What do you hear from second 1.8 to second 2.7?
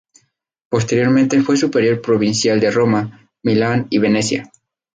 provincial